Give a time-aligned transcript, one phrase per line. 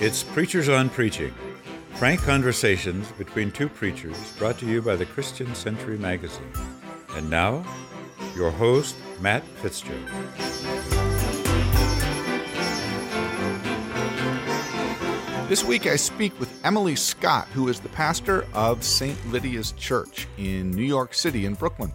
[0.00, 1.34] It's Preachers on Preaching,
[1.94, 6.52] frank conversations between two preachers brought to you by the Christian Century magazine.
[7.16, 7.64] And now,
[8.36, 10.06] your host, Matt Fitzgerald.
[15.48, 19.18] This week I speak with Emily Scott, who is the pastor of St.
[19.32, 21.92] Lydia's Church in New York City in Brooklyn.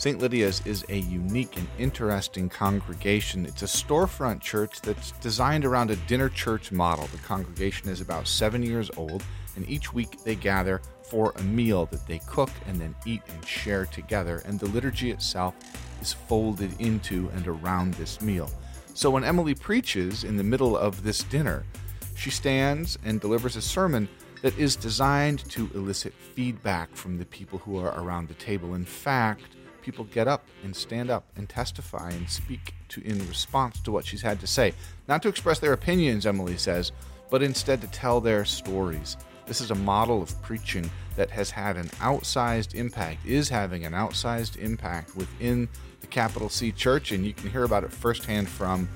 [0.00, 0.18] St.
[0.18, 3.44] Lydia's is a unique and interesting congregation.
[3.44, 7.06] It's a storefront church that's designed around a dinner church model.
[7.08, 9.22] The congregation is about seven years old,
[9.56, 13.46] and each week they gather for a meal that they cook and then eat and
[13.46, 14.40] share together.
[14.46, 15.54] And the liturgy itself
[16.00, 18.50] is folded into and around this meal.
[18.94, 21.66] So when Emily preaches in the middle of this dinner,
[22.16, 24.08] she stands and delivers a sermon
[24.40, 28.72] that is designed to elicit feedback from the people who are around the table.
[28.72, 33.80] In fact, people get up and stand up and testify and speak to in response
[33.80, 34.74] to what she's had to say.
[35.08, 36.92] Not to express their opinions, Emily says,
[37.30, 39.16] but instead to tell their stories.
[39.46, 43.92] This is a model of preaching that has had an outsized impact, is having an
[43.92, 45.68] outsized impact within
[46.00, 48.88] the capital C Church, and you can hear about it firsthand from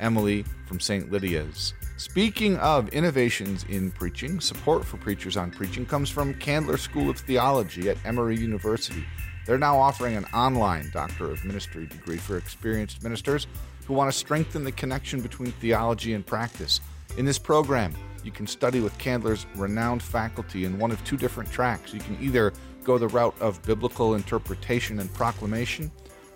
[0.00, 1.10] Emily from St.
[1.10, 1.74] Lydia's.
[1.96, 7.18] Speaking of innovations in preaching, support for Preachers on Preaching comes from Candler School of
[7.18, 9.04] Theology at Emory University.
[9.46, 13.46] They're now offering an online Doctor of Ministry degree for experienced ministers
[13.86, 16.80] who want to strengthen the connection between theology and practice.
[17.16, 21.50] In this program, you can study with Candler's renowned faculty in one of two different
[21.50, 21.92] tracks.
[21.92, 22.52] You can either
[22.84, 25.90] go the route of biblical interpretation and proclamation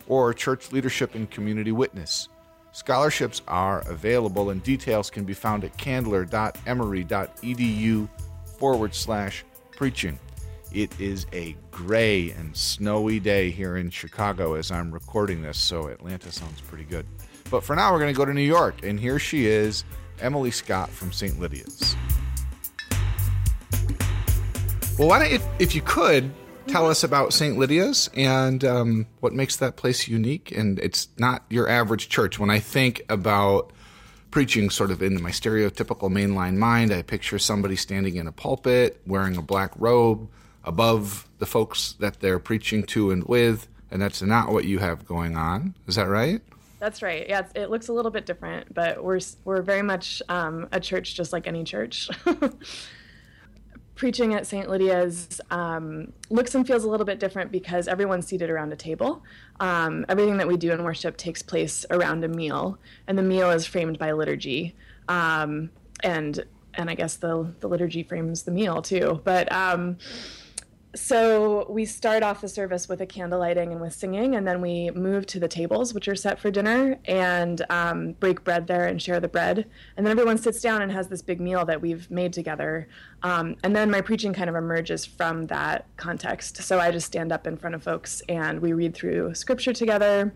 [0.08, 2.28] or church leadership and community witness.
[2.72, 8.08] Scholarships are available and details can be found at candler.emory.edu
[8.58, 10.18] forward slash preaching.
[10.76, 15.86] It is a gray and snowy day here in Chicago as I'm recording this, so
[15.86, 17.06] Atlanta sounds pretty good.
[17.50, 19.84] But for now, we're going to go to New York, and here she is,
[20.20, 21.40] Emily Scott from St.
[21.40, 21.96] Lydia's.
[24.98, 26.30] Well, why don't you, if you could,
[26.66, 27.56] tell us about St.
[27.56, 30.52] Lydia's and um, what makes that place unique?
[30.54, 32.38] And it's not your average church.
[32.38, 33.72] When I think about
[34.30, 39.00] preaching sort of in my stereotypical mainline mind, I picture somebody standing in a pulpit
[39.06, 40.28] wearing a black robe
[40.66, 45.06] above the folks that they're preaching to and with, and that's not what you have
[45.06, 45.74] going on.
[45.86, 46.42] Is that right?
[46.78, 47.26] That's right.
[47.28, 51.14] Yeah, it looks a little bit different, but we're we're very much um, a church,
[51.14, 52.10] just like any church.
[53.94, 54.68] Preaching at St.
[54.68, 59.22] Lydia's um, looks and feels a little bit different because everyone's seated around a table.
[59.58, 63.50] Um, everything that we do in worship takes place around a meal, and the meal
[63.50, 64.74] is framed by liturgy.
[65.08, 65.70] Um,
[66.02, 66.44] and
[66.74, 69.22] and I guess the the liturgy frames the meal too.
[69.24, 69.96] But um,
[70.94, 74.60] so we start off the service with a candle lighting and with singing, and then
[74.60, 78.86] we move to the tables, which are set for dinner, and um, break bread there
[78.86, 79.66] and share the bread.
[79.96, 82.88] And then everyone sits down and has this big meal that we've made together.
[83.22, 86.62] Um, and then my preaching kind of emerges from that context.
[86.62, 90.34] So I just stand up in front of folks and we read through scripture together.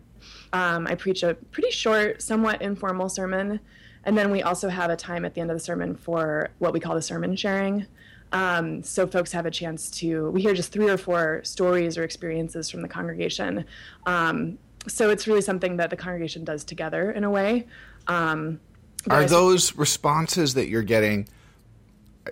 [0.53, 3.61] Um, I preach a pretty short, somewhat informal sermon.
[4.05, 6.73] And then we also have a time at the end of the sermon for what
[6.73, 7.87] we call the sermon sharing.
[8.33, 12.05] Um, so folks have a chance to, we hear just three or four stories or
[12.05, 13.65] experiences from the congregation.
[14.07, 17.67] Um, so it's really something that the congregation does together in a way.
[18.07, 18.61] Um,
[19.09, 21.29] Are those responses that you're getting?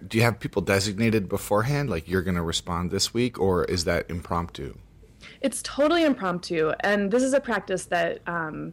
[0.07, 3.85] Do you have people designated beforehand, like you're going to respond this week, or is
[3.85, 4.77] that impromptu?
[5.41, 8.73] It's totally impromptu, and this is a practice that um,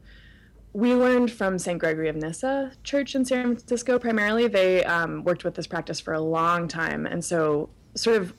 [0.75, 1.79] we learned from St.
[1.79, 4.49] Gregory of Nyssa Church in San Francisco primarily.
[4.49, 7.05] They um, worked with this practice for a long time.
[7.05, 8.33] And so, sort of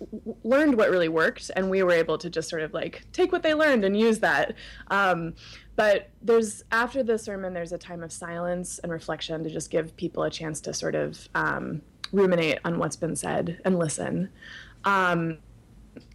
[0.44, 1.50] learned what really worked.
[1.56, 4.18] And we were able to just sort of like take what they learned and use
[4.18, 4.52] that.
[4.88, 5.32] Um,
[5.76, 9.96] but there's, after the sermon, there's a time of silence and reflection to just give
[9.96, 11.80] people a chance to sort of um,
[12.12, 14.28] ruminate on what's been said and listen.
[14.84, 15.38] Um,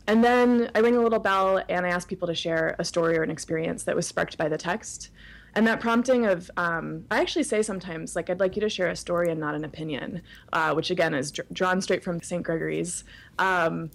[0.05, 3.17] and then I ring a little bell and I ask people to share a story
[3.17, 5.09] or an experience that was sparked by the text
[5.55, 8.89] and that prompting of um, i actually say sometimes like i'd like you to share
[8.89, 10.21] a story and not an opinion
[10.53, 13.03] uh, which again is dr- drawn straight from st gregory's.
[13.39, 13.89] Um,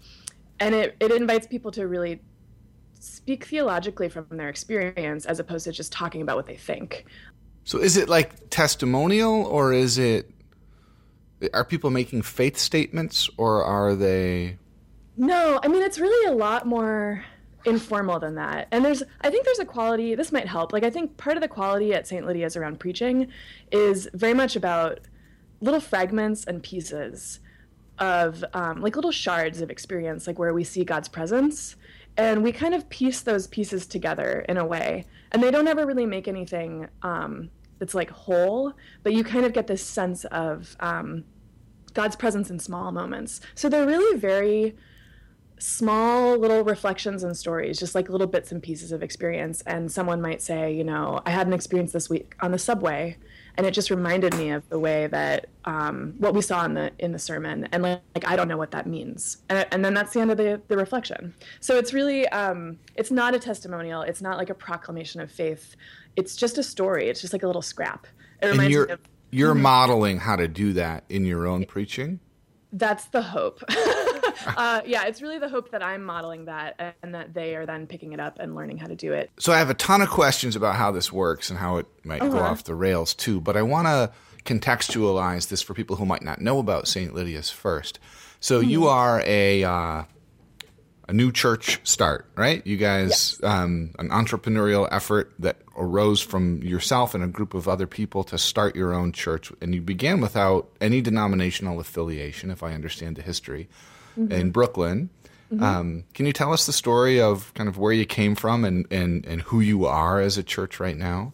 [0.61, 2.21] and it, it invites people to really
[2.99, 7.05] speak theologically from their experience as opposed to just talking about what they think.
[7.65, 10.31] So is it like testimonial or is it
[11.53, 14.57] are people making faith statements or are they
[15.19, 17.23] no i mean it's really a lot more
[17.67, 18.69] informal than that.
[18.71, 20.73] And there's, I think there's a quality, this might help.
[20.73, 22.27] Like, I think part of the quality at St.
[22.27, 23.29] Lydia's around preaching
[23.71, 25.01] is very much about
[25.61, 27.41] little fragments and pieces
[27.99, 31.77] of, um, like, little shards of experience, like where we see God's presence.
[32.17, 35.05] And we kind of piece those pieces together in a way.
[35.33, 38.73] And they don't ever really make anything um, it's like whole,
[39.03, 41.25] but you kind of get this sense of um,
[41.95, 43.41] God's presence in small moments.
[43.55, 44.77] So they're really very
[45.59, 49.63] small little reflections and stories, just like little bits and pieces of experience.
[49.63, 53.17] And someone might say, you know, I had an experience this week on the subway,
[53.57, 56.93] and it just reminded me of the way that um, what we saw in the
[56.99, 59.39] in the sermon, and like, like I don't know what that means.
[59.49, 61.35] And, and, then that's the end of the the reflection.
[61.61, 64.03] So it's really um, it's not a testimonial.
[64.03, 65.77] It's not like a proclamation of faith.
[66.17, 67.09] It's just a story.
[67.09, 68.07] It's just like a little scrap.
[68.43, 69.01] It reminds me of
[69.31, 69.63] you're mm-hmm.
[69.63, 72.21] modeling how to do that in your own preaching?
[72.73, 73.63] That's the hope.
[74.47, 77.87] uh, yeah, it's really the hope that I'm modeling that and that they are then
[77.87, 79.31] picking it up and learning how to do it.
[79.39, 82.23] So I have a ton of questions about how this works and how it might
[82.23, 82.31] uh-huh.
[82.31, 84.13] go off the rails too, but I want to
[84.45, 87.15] contextualize this for people who might not know about St.
[87.15, 87.99] Lydia's first.
[88.41, 88.71] So mm-hmm.
[88.71, 90.05] you are a uh,
[91.09, 92.67] a new church start, right?
[92.67, 93.41] You guys, yes.
[93.43, 98.39] um, an entrepreneurial effort that arose from yourself and a group of other people to
[98.39, 103.23] start your own church, and you began without any denominational affiliation, if I understand the
[103.23, 103.69] history,
[104.19, 104.33] mm-hmm.
[104.33, 105.11] in Brooklyn.
[105.53, 105.63] Mm-hmm.
[105.63, 108.87] Um, can you tell us the story of kind of where you came from and,
[108.91, 111.33] and, and who you are as a church right now?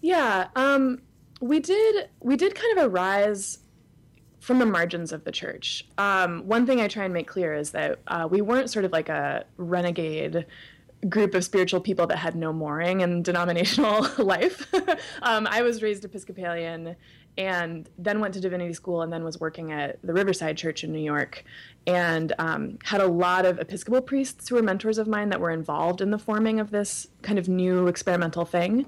[0.00, 1.00] Yeah, um,
[1.40, 3.58] we did we did kind of arise
[4.40, 5.86] from the margins of the church.
[5.96, 8.92] Um, one thing I try and make clear is that uh, we weren't sort of
[8.92, 10.44] like a renegade
[11.08, 14.72] group of spiritual people that had no mooring in denominational life.
[15.22, 16.96] um, I was raised Episcopalian
[17.36, 20.92] and then went to divinity school and then was working at the Riverside Church in
[20.92, 21.44] New York
[21.86, 25.50] and um, had a lot of Episcopal priests who were mentors of mine that were
[25.50, 28.86] involved in the forming of this kind of new experimental thing.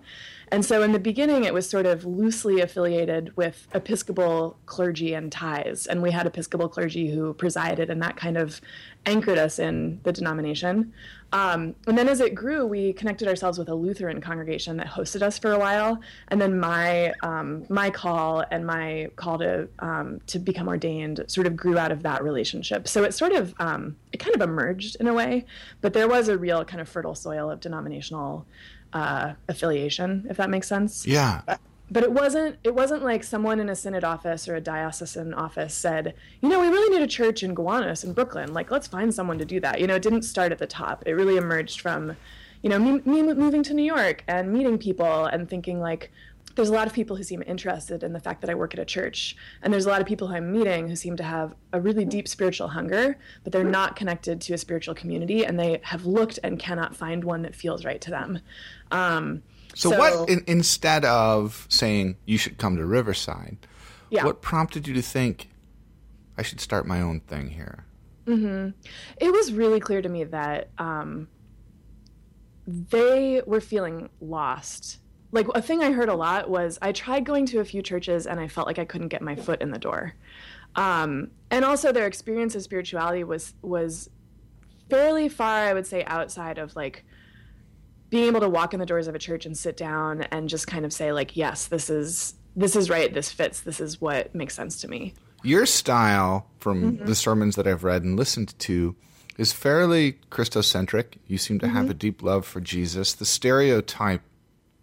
[0.52, 5.30] And so in the beginning, it was sort of loosely affiliated with Episcopal clergy and
[5.32, 5.86] ties.
[5.86, 8.60] And we had Episcopal clergy who presided, and that kind of
[9.06, 10.92] anchored us in the denomination.
[11.32, 15.22] Um, and then as it grew, we connected ourselves with a Lutheran congregation that hosted
[15.22, 16.00] us for a while.
[16.28, 21.46] And then my um, my call and my call to um, to become ordained sort
[21.46, 22.86] of grew out of that relationship.
[22.86, 25.44] So it sort of um, it kind of emerged in a way,
[25.80, 28.46] but there was a real kind of fertile soil of denominational
[28.96, 31.06] uh, affiliation, if that makes sense.
[31.06, 31.42] Yeah.
[31.88, 32.56] But it wasn't.
[32.64, 36.58] It wasn't like someone in a synod office or a diocesan office said, you know,
[36.58, 38.52] we really need a church in Gowanus in Brooklyn.
[38.52, 39.80] Like, let's find someone to do that.
[39.80, 41.04] You know, it didn't start at the top.
[41.06, 42.16] It really emerged from,
[42.62, 46.10] you know, me, me moving to New York and meeting people and thinking like,
[46.56, 48.80] there's a lot of people who seem interested in the fact that I work at
[48.80, 49.36] a church.
[49.62, 52.06] And there's a lot of people who I'm meeting who seem to have a really
[52.06, 56.38] deep spiritual hunger, but they're not connected to a spiritual community and they have looked
[56.42, 58.40] and cannot find one that feels right to them.
[58.90, 59.42] Um,
[59.74, 63.58] so, so, what, in, instead of saying you should come to Riverside,
[64.08, 64.24] yeah.
[64.24, 65.50] what prompted you to think
[66.38, 67.84] I should start my own thing here?
[68.26, 68.70] Mm-hmm.
[69.18, 71.28] It was really clear to me that um,
[72.66, 75.00] they were feeling lost
[75.36, 78.26] like a thing I heard a lot was I tried going to a few churches
[78.26, 80.14] and I felt like I couldn't get my foot in the door.
[80.74, 84.10] Um, and also their experience of spirituality was was
[84.90, 87.04] fairly far, I would say, outside of like
[88.08, 90.66] being able to walk in the doors of a church and sit down and just
[90.66, 94.34] kind of say like, yes, this is this is right, this fits, this is what
[94.34, 95.12] makes sense to me.
[95.42, 97.04] Your style, from mm-hmm.
[97.04, 98.96] the sermons that I've read and listened to,
[99.36, 101.18] is fairly Christocentric.
[101.26, 101.76] You seem to mm-hmm.
[101.76, 103.12] have a deep love for Jesus.
[103.12, 104.22] The stereotype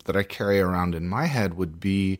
[0.05, 2.19] that I carry around in my head would be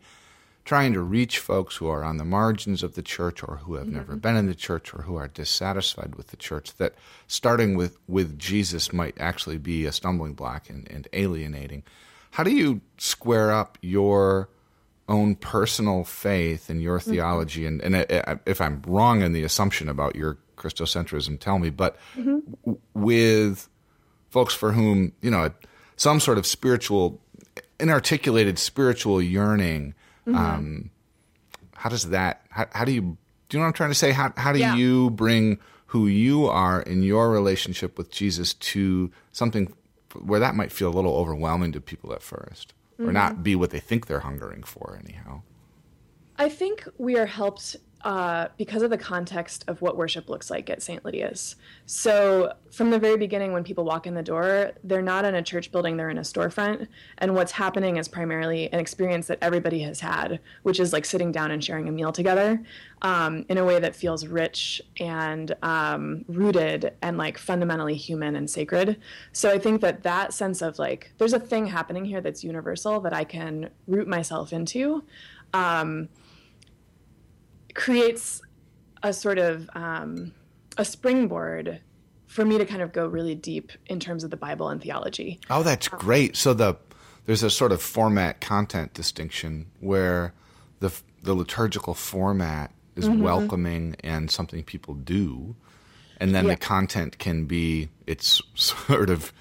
[0.66, 3.86] trying to reach folks who are on the margins of the church or who have
[3.86, 3.98] mm-hmm.
[3.98, 6.94] never been in the church or who are dissatisfied with the church that
[7.28, 11.84] starting with, with jesus might actually be a stumbling block and, and alienating
[12.32, 14.50] how do you square up your
[15.10, 17.12] own personal faith and your mm-hmm.
[17.12, 21.70] theology and, and uh, if i'm wrong in the assumption about your christocentrism tell me
[21.70, 22.40] but mm-hmm.
[22.94, 23.68] with
[24.30, 25.52] folks for whom you know
[25.98, 27.20] some sort of spiritual
[27.80, 29.94] inarticulated spiritual yearning.
[30.28, 30.38] Mm-hmm.
[30.38, 30.90] Um,
[31.76, 32.46] how does that?
[32.50, 33.02] How, how, do you?
[33.02, 34.12] Do you know what I'm trying to say?
[34.12, 34.76] How how do yeah.
[34.76, 39.72] you bring who you are in your relationship with Jesus to something
[40.20, 43.10] where that might feel a little overwhelming to people at 1st mm-hmm.
[43.10, 45.42] or not be what they think they're hungering for anyhow?
[46.38, 50.70] I think we are helped uh, because of the context of what worship looks like
[50.70, 51.06] at St.
[51.06, 51.56] Lydia's.
[51.86, 55.42] So, from the very beginning, when people walk in the door, they're not in a
[55.42, 56.88] church building, they're in a storefront.
[57.20, 61.32] And what's happening is primarily an experience that everybody has had, which is like sitting
[61.32, 62.62] down and sharing a meal together
[63.04, 68.50] um, in a way that feels rich and um, rooted and like fundamentally human and
[68.50, 69.00] sacred.
[69.32, 73.00] So, I think that that sense of like, there's a thing happening here that's universal
[73.00, 75.04] that I can root myself into.
[75.54, 76.10] Um,
[77.74, 78.42] creates
[79.02, 80.34] a sort of um,
[80.78, 81.82] a springboard
[82.28, 85.40] for me to kind of go really deep in terms of the Bible and theology.
[85.50, 86.36] Oh, that's great.
[86.36, 86.76] So the
[87.26, 90.34] there's a sort of format content distinction where
[90.80, 93.22] the the liturgical format is mm-hmm.
[93.22, 95.56] welcoming and something people do,
[96.18, 96.52] and then yeah.
[96.52, 99.32] the content can be it's sort of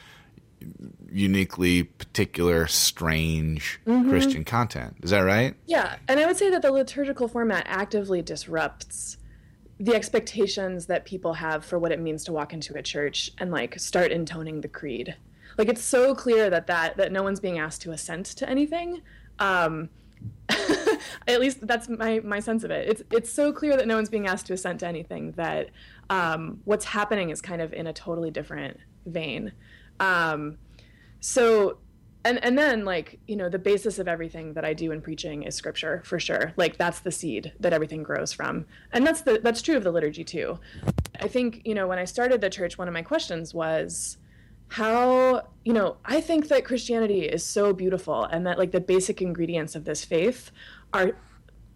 [1.11, 4.09] uniquely particular, strange mm-hmm.
[4.09, 4.97] Christian content.
[5.03, 5.55] Is that right?
[5.67, 9.19] Yeah, and I would say that the liturgical format actively disrupts
[9.79, 13.51] the expectations that people have for what it means to walk into a church and
[13.51, 15.17] like start intoning the creed.
[15.59, 19.03] Like it's so clear that that that no one's being asked to assent to anything.
[19.39, 19.89] Um,
[21.27, 22.89] at least that's my my sense of it.
[22.89, 25.71] It's it's so clear that no one's being asked to assent to anything that
[26.11, 29.53] um, what's happening is kind of in a totally different vein.
[30.03, 30.59] Um,
[31.21, 31.79] so
[32.25, 35.43] and and then like you know the basis of everything that i do in preaching
[35.43, 36.53] is scripture for sure.
[36.57, 38.67] Like that's the seed that everything grows from.
[38.93, 40.59] And that's the that's true of the liturgy too.
[41.21, 44.19] I think you know when i started the church one of my questions was
[44.69, 49.21] how you know i think that christianity is so beautiful and that like the basic
[49.21, 50.51] ingredients of this faith
[50.95, 51.15] are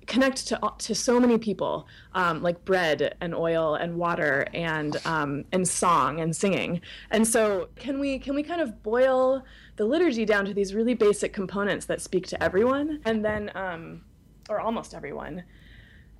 [0.06, 5.44] connect to to so many people, um, like bread and oil and water and um,
[5.52, 6.80] and song and singing.
[7.10, 9.44] And so, can we can we kind of boil
[9.76, 14.02] the liturgy down to these really basic components that speak to everyone, and then um,
[14.48, 15.42] or almost everyone,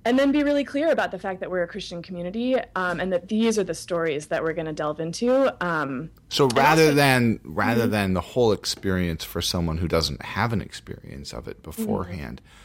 [0.05, 3.11] and then be really clear about the fact that we're a Christian community um, and
[3.13, 5.53] that these are the stories that we're going to delve into.
[5.65, 7.91] Um, so rather also, than rather mm-hmm.
[7.91, 12.41] than the whole experience for someone who doesn't have an experience of it beforehand.
[12.43, 12.63] Mm-hmm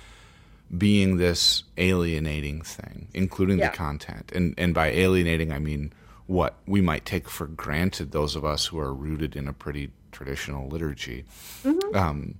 [0.77, 3.71] being this alienating thing, including yeah.
[3.71, 4.33] the content.
[4.35, 5.93] And and by alienating, I mean
[6.27, 8.13] what we might take for granted.
[8.13, 11.25] Those of us who are rooted in a pretty traditional liturgy.
[11.65, 11.97] Mm-hmm.
[11.97, 12.35] Um,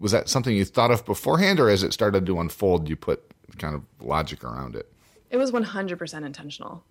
[0.00, 3.22] was that something you thought of beforehand, or as it started to unfold, you put
[3.58, 4.90] kind of logic around it?
[5.30, 6.84] It was 100% intentional.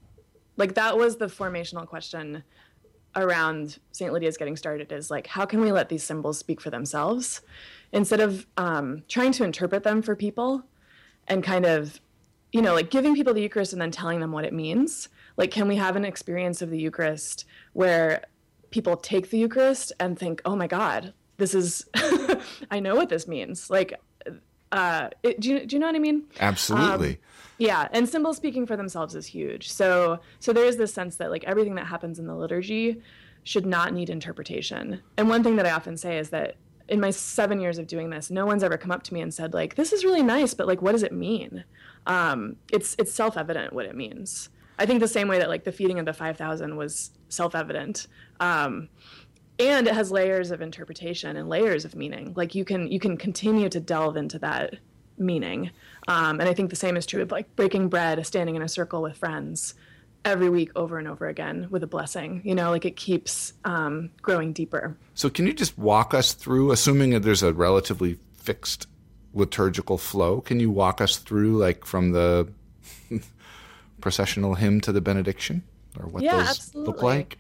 [0.58, 2.44] Like that was the formational question
[3.16, 4.14] around St.
[4.14, 7.42] Lydia's getting started is like, how can we let these symbols speak for themselves
[7.92, 10.64] instead of um, trying to interpret them for people?
[11.28, 12.00] And kind of
[12.52, 15.10] you know like giving people the eucharist and then telling them what it means.
[15.36, 18.24] Like can we have an experience of the eucharist where
[18.72, 21.86] people take the eucharist and think oh my god this is
[22.72, 23.70] i know what this means.
[23.70, 23.94] Like
[24.72, 26.24] uh it, do, you, do you know what i mean?
[26.40, 27.12] Absolutely.
[27.12, 27.18] Um,
[27.60, 29.72] yeah and symbols speaking for themselves is huge.
[29.72, 33.02] So so there is this sense that like everything that happens in the liturgy
[33.44, 35.02] should not need interpretation.
[35.18, 36.56] And one thing that i often say is that
[36.90, 39.34] in my seven years of doing this, no one's ever come up to me and
[39.34, 41.64] said like, "This is really nice, but like, what does it mean?"
[42.06, 44.50] Um, it's it's self evident what it means.
[44.80, 47.56] I think the same way that like the feeding of the five thousand was self
[47.56, 48.08] evident,
[48.40, 48.90] um,
[49.60, 52.34] and it has layers of interpretation and layers of meaning.
[52.36, 54.76] Like you can you can continue to delve into that
[55.18, 55.72] meaning,
[56.08, 58.70] um, and I think the same is true of like breaking bread, standing in a
[58.70, 59.74] circle with friends
[60.26, 62.42] every week over and over again with a blessing.
[62.44, 64.98] You know, like it keeps um, growing deeper.
[65.14, 68.88] So, can you just walk us through, assuming that there's a relatively fixed
[69.34, 72.48] liturgical flow, can you walk us through, like, from the
[74.02, 75.64] processional hymn to the benediction,
[76.00, 76.92] or what yeah, those absolutely.
[76.92, 77.38] look like?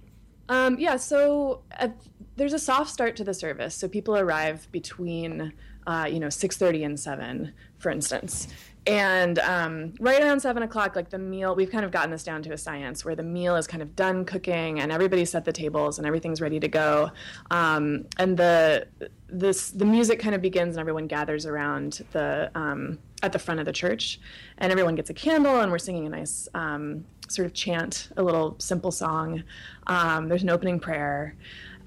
[0.49, 1.89] Um, yeah, so uh,
[2.37, 3.75] there's a soft start to the service.
[3.75, 5.53] So people arrive between,
[5.85, 8.47] uh, you know, 6:30 and 7, for instance,
[8.87, 12.41] and um, right around seven o'clock like the meal we've kind of gotten this down
[12.41, 15.51] to a science where the meal is kind of done cooking and everybody's set the
[15.51, 17.11] tables and everything's ready to go
[17.51, 18.87] um, and the
[19.27, 23.59] this the music kind of begins and everyone gathers around the um, at the front
[23.59, 24.19] of the church
[24.59, 28.23] and everyone gets a candle and we're singing a nice um, sort of chant a
[28.23, 29.43] little simple song
[29.87, 31.35] um, there's an opening prayer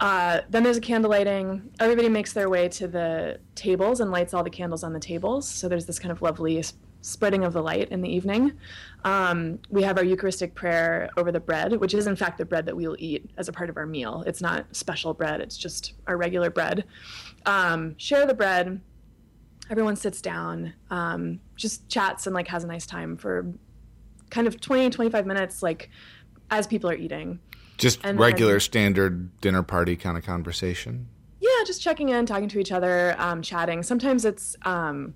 [0.00, 1.70] uh, then there's a candle lighting.
[1.78, 5.46] Everybody makes their way to the tables and lights all the candles on the tables.
[5.46, 6.62] So there's this kind of lovely
[7.02, 8.52] spreading of the light in the evening.
[9.04, 12.66] Um, we have our Eucharistic prayer over the bread, which is in fact the bread
[12.66, 14.22] that we will eat as a part of our meal.
[14.26, 16.84] It's not special bread, it's just our regular bread.
[17.46, 18.80] Um, share the bread.
[19.70, 23.46] Everyone sits down, um, just chats and like has a nice time for
[24.28, 25.90] kind of 20, 25 minutes, like
[26.50, 27.38] as people are eating.
[27.78, 31.08] Just and regular then, standard dinner party kind of conversation?
[31.40, 33.82] Yeah, just checking in, talking to each other, um, chatting.
[33.82, 35.14] Sometimes it's, um,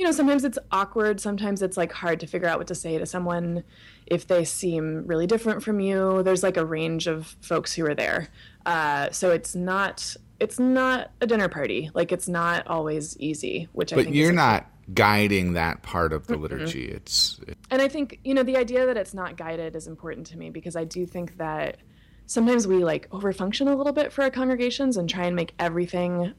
[0.00, 1.20] you know, sometimes it's awkward.
[1.20, 3.62] Sometimes it's like hard to figure out what to say to someone
[4.06, 6.22] if they seem really different from you.
[6.22, 8.28] There's like a range of folks who are there,
[8.64, 11.90] uh, so it's not it's not a dinner party.
[11.92, 13.68] Like it's not always easy.
[13.72, 16.86] Which but I think you're not guiding that part of the liturgy.
[16.86, 16.96] Mm-hmm.
[16.96, 17.58] It's it...
[17.70, 20.48] and I think you know the idea that it's not guided is important to me
[20.48, 21.76] because I do think that
[22.24, 26.32] sometimes we like overfunction a little bit for our congregations and try and make everything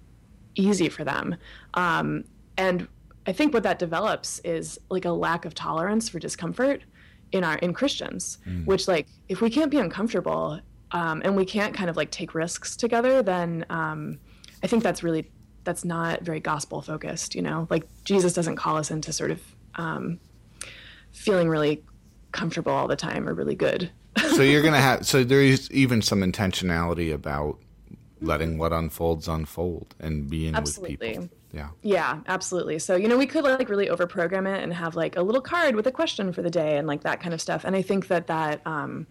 [0.55, 1.35] easy for them.
[1.75, 2.23] Um,
[2.57, 2.87] and
[3.27, 6.81] I think what that develops is like a lack of tolerance for discomfort
[7.31, 8.65] in our in Christians, mm.
[8.65, 10.59] which like if we can't be uncomfortable
[10.91, 14.19] um, and we can't kind of like take risks together, then um,
[14.63, 15.29] I think that's really
[15.63, 17.35] that's not very gospel focused.
[17.35, 19.41] You know, like Jesus doesn't call us into sort of
[19.75, 20.19] um,
[21.11, 21.83] feeling really
[22.31, 23.91] comfortable all the time or really good.
[24.35, 27.59] so you're gonna have so there is even some intentionality about
[28.21, 30.95] letting what unfolds unfold and being Absolutely.
[30.95, 31.29] with people.
[31.51, 31.69] Yeah.
[31.81, 32.79] Yeah, absolutely.
[32.79, 35.75] So, you know, we could like really overprogram it and have like a little card
[35.75, 37.63] with a question for the day and like that kind of stuff.
[37.65, 39.07] And I think that that um,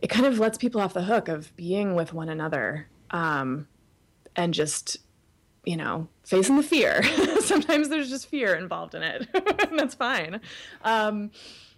[0.00, 3.66] it kind of lets people off the hook of being with one another um,
[4.36, 4.98] and just,
[5.64, 7.02] you know, facing the fear.
[7.40, 9.28] Sometimes there's just fear involved in it,
[9.68, 10.40] and that's fine.
[10.82, 11.30] Um,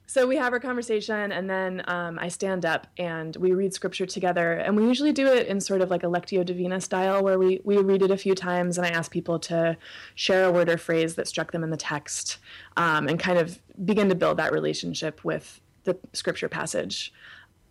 [0.06, 4.06] so we have our conversation and then um, i stand up and we read scripture
[4.06, 4.52] together.
[4.52, 7.60] And we usually do it in sort of like a lectio divina style where we,
[7.64, 9.76] we read it a few times and i ask people to
[10.14, 12.38] share a word or phrase that struck them in the text
[12.76, 17.12] um, and kind of begin to build that relationship with the scripture passage.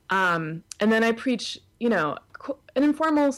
[0.10, 2.18] Um, and then i preach you know
[2.76, 3.36] an informal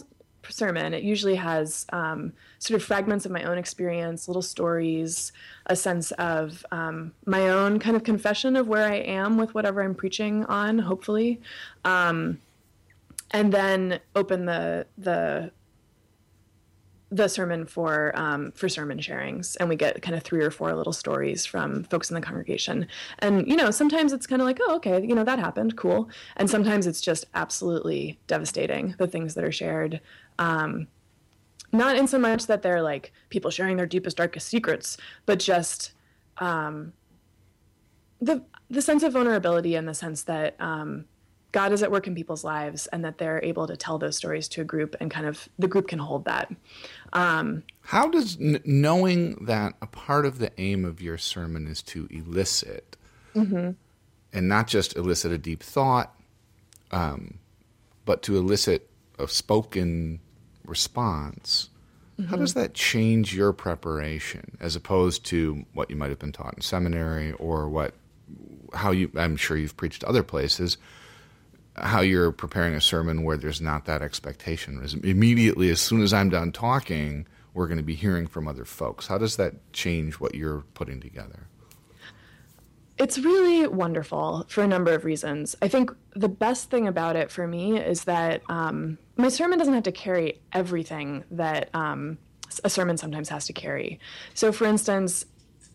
[0.49, 5.31] sermon, it usually has um, sort of fragments of my own experience, little stories,
[5.65, 9.81] a sense of um, my own kind of confession of where I am with whatever
[9.81, 11.41] I'm preaching on, hopefully,
[11.85, 12.39] um,
[13.31, 15.51] and then open the the
[17.09, 20.73] the sermon for um, for sermon sharings, and we get kind of three or four
[20.75, 22.87] little stories from folks in the congregation.
[23.19, 26.09] And you know, sometimes it's kind of like, oh, okay, you know, that happened, cool.
[26.35, 30.01] And sometimes it's just absolutely devastating the things that are shared.
[30.37, 30.87] Um,
[31.71, 35.93] not in so much that they're like people sharing their deepest, darkest secrets, but just
[36.39, 36.93] um,
[38.21, 41.05] the the sense of vulnerability and the sense that um,
[41.51, 44.47] God is at work in people's lives and that they're able to tell those stories
[44.49, 46.53] to a group and kind of the group can hold that.
[47.13, 51.81] Um, How does n- knowing that a part of the aim of your sermon is
[51.83, 52.97] to elicit
[53.35, 53.71] mm-hmm.
[54.33, 56.13] and not just elicit a deep thought,
[56.91, 57.39] um,
[58.05, 60.19] but to elicit a spoken
[60.65, 61.69] response?
[62.19, 62.29] Mm-hmm.
[62.29, 66.55] How does that change your preparation as opposed to what you might have been taught
[66.55, 67.93] in seminary or what
[68.73, 70.77] how you I'm sure you've preached other places
[71.79, 74.83] how you're preparing a sermon where there's not that expectation.
[75.03, 79.07] Immediately, as soon as I'm done talking, we're going to be hearing from other folks.
[79.07, 81.47] How does that change what you're putting together?
[82.97, 85.55] It's really wonderful for a number of reasons.
[85.61, 89.73] I think the best thing about it for me is that um, my sermon doesn't
[89.73, 92.17] have to carry everything that um,
[92.63, 93.99] a sermon sometimes has to carry.
[94.33, 95.25] So, for instance,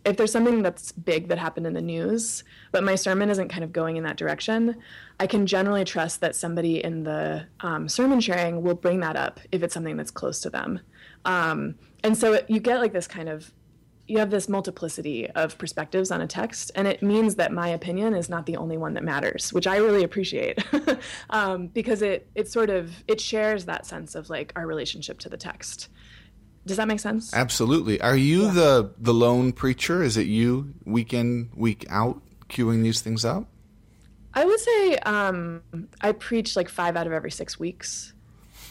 [0.04, 3.62] if there's something that's big that happened in the news, but my sermon isn't kind
[3.62, 4.76] of going in that direction,
[5.20, 9.40] I can generally trust that somebody in the um, sermon sharing will bring that up
[9.52, 10.80] if it's something that's close to them.
[11.24, 13.52] Um, and so it, you get like this kind of
[14.08, 18.14] you have this multiplicity of perspectives on a text, and it means that my opinion
[18.14, 20.58] is not the only one that matters, which I really appreciate
[21.30, 25.28] um, because it it sort of it shares that sense of like our relationship to
[25.28, 25.88] the text.
[26.64, 27.34] Does that make sense?
[27.34, 28.00] Absolutely.
[28.00, 28.52] Are you yeah.
[28.52, 30.02] the the lone preacher?
[30.02, 33.46] Is it you week in week out queuing these things up?
[34.34, 35.62] I would say um,
[36.00, 38.12] I preach like five out of every six weeks.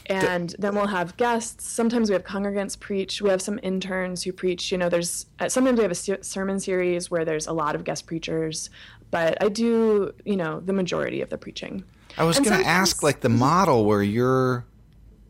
[0.08, 1.69] And then we'll have guests.
[1.69, 3.21] Sometimes we have congregants preach.
[3.21, 4.71] We have some interns who preach.
[4.71, 7.84] You know, there's uh, sometimes we have a sermon series where there's a lot of
[7.84, 8.69] guest preachers,
[9.12, 11.84] but I do, you know, the majority of the preaching.
[12.17, 14.65] I was going to ask, like, the model where you're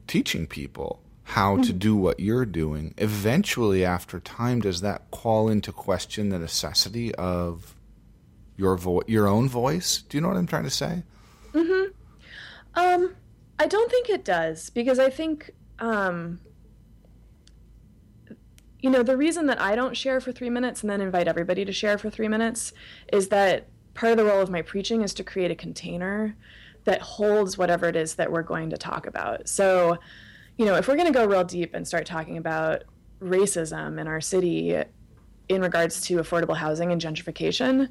[0.08, 1.01] teaching people
[1.32, 2.94] how to do what you're doing.
[2.98, 7.74] Eventually, after time, does that call into question the necessity of
[8.58, 10.04] your vo- your own voice.
[10.04, 11.04] Do you know what I'm trying to say?
[11.54, 11.92] Mm-hmm.
[12.76, 13.16] Um,
[13.60, 16.40] I don't think it does because I think, um,
[18.80, 21.66] you know, the reason that I don't share for three minutes and then invite everybody
[21.66, 22.72] to share for three minutes
[23.12, 26.36] is that part of the role of my preaching is to create a container
[26.84, 29.48] that holds whatever it is that we're going to talk about.
[29.48, 29.98] So,
[30.62, 32.84] you know, if we're going to go real deep and start talking about
[33.20, 34.76] racism in our city
[35.50, 37.90] in regards to affordable housing and gentrification,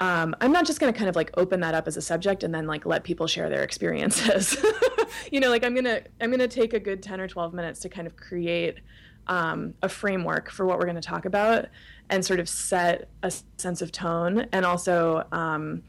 [0.00, 2.42] um, I'm not just going to kind of like open that up as a subject
[2.42, 4.54] and then like let people share their experiences.
[5.32, 7.88] you know, like I'm gonna I'm gonna take a good 10 or 12 minutes to
[7.88, 8.80] kind of create
[9.26, 11.68] um, a framework for what we're going to talk about
[12.10, 15.82] and sort of set a sense of tone and also um,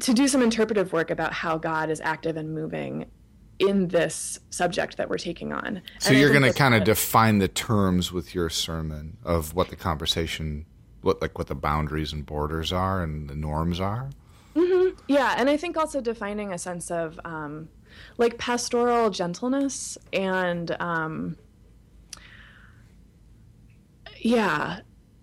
[0.00, 3.06] to do some interpretive work about how God is active and moving
[3.58, 5.82] in this subject that we're taking on.
[6.00, 9.68] So and you're going to kind of define the terms with your sermon of what
[9.68, 10.66] the conversation
[11.02, 14.10] what like what the boundaries and borders are and the norms are.
[14.56, 14.96] Mm-hmm.
[15.08, 17.68] Yeah, and I think also defining a sense of um,
[18.16, 21.36] like pastoral gentleness and um,
[24.18, 24.80] yeah,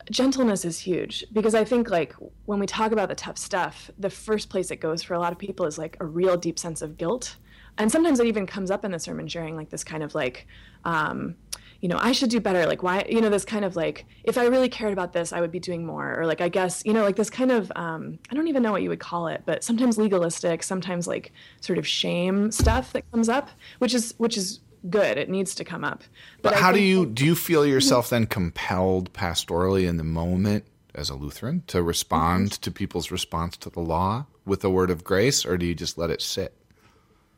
[0.10, 2.14] gentleness is huge because I think like
[2.46, 5.32] when we talk about the tough stuff, the first place it goes for a lot
[5.32, 7.38] of people is like a real deep sense of guilt
[7.78, 10.48] and sometimes it even comes up in the sermon sharing like this kind of like
[10.86, 11.36] um,
[11.80, 12.66] you know i should do better.
[12.66, 15.42] Like why you know this kind of like if i really cared about this i
[15.42, 16.20] would be doing more.
[16.20, 18.72] Or like i guess you know like this kind of um, i don't even know
[18.72, 23.10] what you would call it but sometimes legalistic sometimes like sort of shame stuff that
[23.12, 25.18] comes up which is which is good.
[25.18, 26.04] It needs to come up.
[26.42, 30.66] But, but how do you do you feel yourself then compelled pastorally in the moment
[30.94, 32.62] as a lutheran to respond mm-hmm.
[32.62, 35.98] to people's response to the law with a word of grace or do you just
[35.98, 36.54] let it sit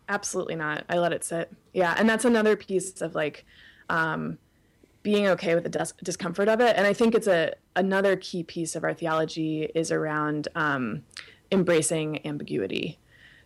[0.10, 3.46] absolutely not i let it sit yeah and that's another piece of like
[3.89, 4.38] um,
[5.04, 6.76] being okay with the dis- discomfort of it.
[6.78, 11.04] And I think it's a another key piece of our theology is around um,
[11.52, 12.98] embracing ambiguity.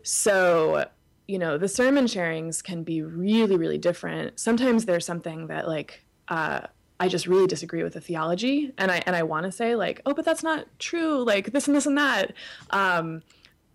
[0.04, 0.88] So
[1.28, 4.40] you know the sermon sharings can be really really different.
[4.40, 6.04] Sometimes there's something that like.
[6.30, 6.62] Uh,
[7.00, 10.02] I just really disagree with the theology, and I and I want to say like,
[10.08, 12.34] oh, but that's not true, like this and this and that.
[12.72, 13.22] Um,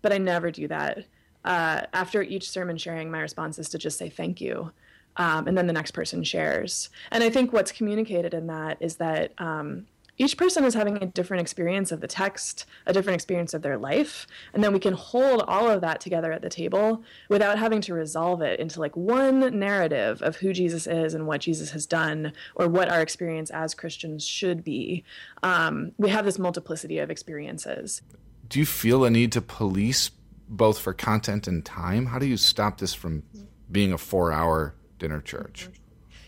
[0.01, 1.05] but I never do that.
[1.45, 4.71] Uh, after each sermon sharing, my response is to just say thank you,
[5.17, 6.89] um, and then the next person shares.
[7.11, 9.85] And I think what's communicated in that is that um,
[10.17, 13.77] each person is having a different experience of the text, a different experience of their
[13.77, 17.81] life, and then we can hold all of that together at the table without having
[17.81, 21.87] to resolve it into like one narrative of who Jesus is and what Jesus has
[21.87, 25.03] done or what our experience as Christians should be.
[25.41, 28.03] Um, we have this multiplicity of experiences.
[28.47, 30.11] Do you feel a need to police
[30.49, 32.07] both for content and time?
[32.07, 33.23] How do you stop this from
[33.71, 35.69] being a four hour dinner church?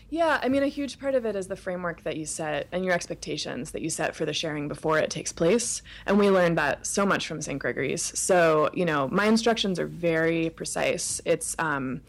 [0.08, 2.84] Yeah, I mean, a huge part of it is the framework that you set and
[2.84, 5.82] your expectations that you set for the sharing before it takes place.
[6.06, 7.58] And we learned that so much from St.
[7.58, 8.16] Gregory's.
[8.18, 11.20] So, you know, my instructions are very precise.
[11.24, 12.02] It's, um,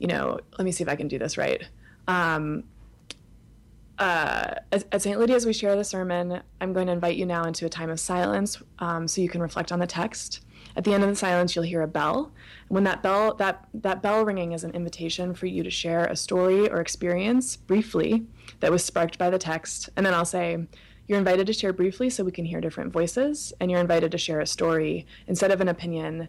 [0.00, 1.62] you know, let me see if I can do this right.
[2.08, 2.64] Um,
[3.98, 5.18] uh, at, St.
[5.18, 6.42] Lydia's, we share the sermon.
[6.60, 9.40] I'm going to invite you now into a time of silence um, so you can
[9.40, 10.44] reflect on the text.
[10.76, 12.32] At the end of the silence, you'll hear a bell.
[12.68, 16.16] When that bell that that bell ringing is an invitation for you to share a
[16.16, 18.26] story or experience briefly
[18.60, 20.66] that was sparked by the text, and then I'll say.
[21.08, 24.18] You're invited to share briefly so we can hear different voices, and you're invited to
[24.18, 26.26] share a story instead of an opinion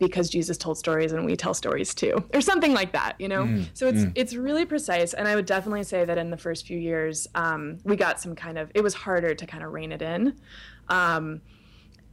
[0.00, 3.44] because Jesus told stories and we tell stories too, or something like that, you know.
[3.44, 4.12] Mm, so it's mm.
[4.16, 7.78] it's really precise, and I would definitely say that in the first few years, um,
[7.84, 10.36] we got some kind of it was harder to kind of rein it in.
[10.88, 11.42] Um,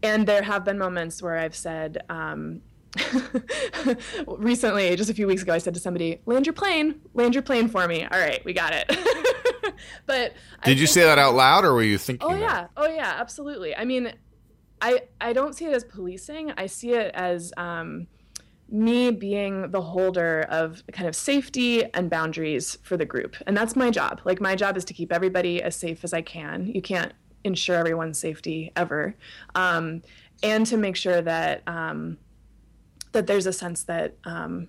[0.03, 2.61] and there have been moments where I've said, um,
[4.27, 7.43] recently, just a few weeks ago, I said to somebody, "Land your plane, land your
[7.43, 9.75] plane for me." All right, we got it.
[10.05, 10.33] but
[10.63, 12.27] did you say that out loud, or were you thinking?
[12.27, 12.39] Oh that?
[12.39, 13.75] yeah, oh yeah, absolutely.
[13.75, 14.13] I mean,
[14.81, 16.53] I I don't see it as policing.
[16.57, 18.07] I see it as um,
[18.69, 23.75] me being the holder of kind of safety and boundaries for the group, and that's
[23.75, 24.21] my job.
[24.25, 26.67] Like my job is to keep everybody as safe as I can.
[26.67, 29.15] You can't ensure everyone's safety ever,
[29.55, 30.01] um,
[30.43, 32.17] and to make sure that um,
[33.11, 34.67] that there's a sense that um,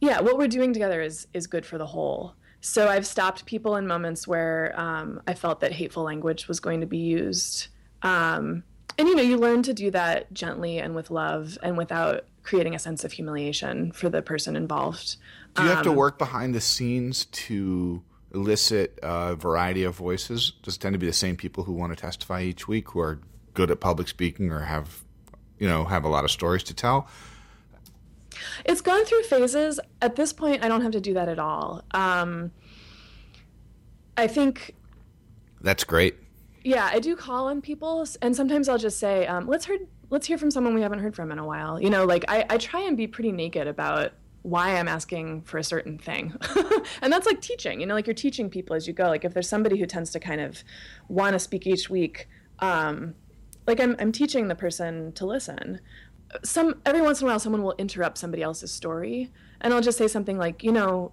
[0.00, 2.34] yeah, what we're doing together is is good for the whole.
[2.60, 6.80] So I've stopped people in moments where um, I felt that hateful language was going
[6.80, 7.68] to be used.
[8.02, 8.64] Um,
[8.98, 12.74] and you know, you learn to do that gently and with love and without creating
[12.74, 15.16] a sense of humiliation for the person involved.
[15.54, 18.02] Do you have to um, work behind the scenes to
[18.34, 20.52] elicit a variety of voices?
[20.62, 23.00] Does it tend to be the same people who want to testify each week, who
[23.00, 23.20] are
[23.54, 25.02] good at public speaking or have,
[25.58, 27.08] you know, have a lot of stories to tell?
[28.64, 29.80] It's gone through phases.
[30.00, 31.82] At this point, I don't have to do that at all.
[31.92, 32.52] Um,
[34.16, 34.74] I think
[35.60, 36.16] that's great.
[36.64, 39.78] Yeah, I do call on people, and sometimes I'll just say, um, "Let's hear,
[40.10, 42.44] let's hear from someone we haven't heard from in a while." You know, like I,
[42.50, 44.12] I try and be pretty naked about
[44.48, 46.34] why I'm asking for a certain thing.
[47.02, 49.04] and that's like teaching, you know, like you're teaching people as you go.
[49.04, 50.62] Like if there's somebody who tends to kind of
[51.08, 52.28] want to speak each week,
[52.60, 53.14] um,
[53.66, 55.80] like I'm, I'm teaching the person to listen.
[56.42, 59.30] Some every once in a while, someone will interrupt somebody else's story,
[59.60, 61.12] and I'll just say something like, you know,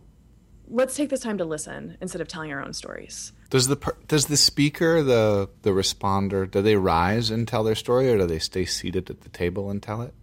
[0.68, 3.32] let's take this time to listen instead of telling our own stories.
[3.50, 8.10] Does the does the speaker, the the responder, do they rise and tell their story,
[8.10, 10.14] or do they stay seated at the table and tell it?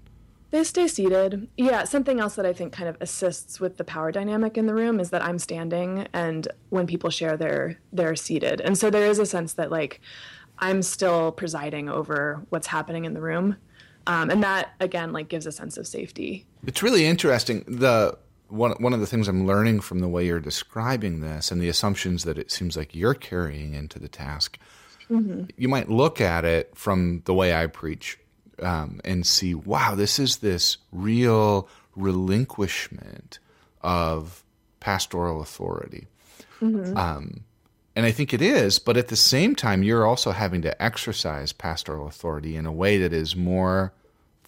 [0.52, 1.48] They stay seated.
[1.56, 4.74] Yeah, something else that I think kind of assists with the power dynamic in the
[4.74, 8.60] room is that I'm standing and when people share they're they're seated.
[8.60, 10.02] And so there is a sense that like
[10.58, 13.56] I'm still presiding over what's happening in the room.
[14.06, 16.44] Um, and that again like gives a sense of safety.
[16.66, 17.64] It's really interesting.
[17.66, 21.62] The one one of the things I'm learning from the way you're describing this and
[21.62, 24.58] the assumptions that it seems like you're carrying into the task.
[25.08, 25.44] Mm-hmm.
[25.56, 28.18] You might look at it from the way I preach
[28.62, 33.38] um, and see, wow, this is this real relinquishment
[33.82, 34.44] of
[34.80, 36.06] pastoral authority.
[36.60, 36.96] Mm-hmm.
[36.96, 37.44] Um,
[37.94, 41.52] and I think it is, but at the same time, you're also having to exercise
[41.52, 43.92] pastoral authority in a way that is more